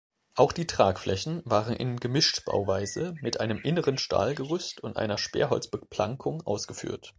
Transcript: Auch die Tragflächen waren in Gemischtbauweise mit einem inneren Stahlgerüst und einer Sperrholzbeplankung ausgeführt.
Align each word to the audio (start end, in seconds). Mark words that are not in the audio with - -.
Auch 0.33 0.51
die 0.51 0.65
Tragflächen 0.65 1.43
waren 1.45 1.75
in 1.75 1.99
Gemischtbauweise 1.99 3.13
mit 3.21 3.39
einem 3.39 3.59
inneren 3.61 3.99
Stahlgerüst 3.99 4.81
und 4.81 4.97
einer 4.97 5.19
Sperrholzbeplankung 5.19 6.41
ausgeführt. 6.41 7.09